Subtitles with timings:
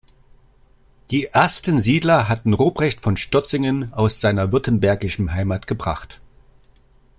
[1.11, 6.21] Die ersten Siedler hatte Ruprecht von Stotzingen aus seiner württembergischen Heimat gebracht.